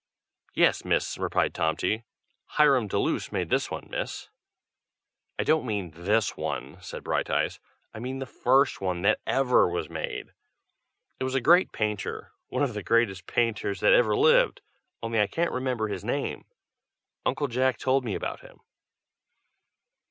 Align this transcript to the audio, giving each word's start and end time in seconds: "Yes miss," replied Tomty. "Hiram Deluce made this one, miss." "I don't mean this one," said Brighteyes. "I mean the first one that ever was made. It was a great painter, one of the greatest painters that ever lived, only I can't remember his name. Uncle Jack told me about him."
"Yes 0.55 0.83
miss," 0.83 1.19
replied 1.19 1.53
Tomty. 1.53 2.05
"Hiram 2.57 2.87
Deluce 2.87 3.31
made 3.31 3.49
this 3.51 3.69
one, 3.69 3.87
miss." 3.87 4.29
"I 5.37 5.43
don't 5.43 5.63
mean 5.63 5.91
this 5.91 6.35
one," 6.35 6.79
said 6.81 7.03
Brighteyes. 7.03 7.59
"I 7.93 7.99
mean 7.99 8.17
the 8.17 8.25
first 8.25 8.81
one 8.81 9.03
that 9.03 9.19
ever 9.27 9.69
was 9.69 9.91
made. 9.91 10.33
It 11.19 11.23
was 11.23 11.35
a 11.35 11.39
great 11.39 11.71
painter, 11.71 12.31
one 12.47 12.63
of 12.63 12.73
the 12.73 12.81
greatest 12.81 13.27
painters 13.27 13.79
that 13.81 13.93
ever 13.93 14.15
lived, 14.15 14.61
only 15.03 15.21
I 15.21 15.27
can't 15.27 15.51
remember 15.51 15.87
his 15.87 16.03
name. 16.03 16.45
Uncle 17.23 17.47
Jack 17.47 17.77
told 17.77 18.03
me 18.03 18.15
about 18.15 18.39
him." 18.39 18.57